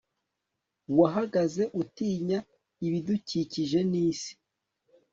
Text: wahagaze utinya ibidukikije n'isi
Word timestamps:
wahagaze 0.97 1.63
utinya 1.81 2.39
ibidukikije 2.85 3.79
n'isi 3.89 4.33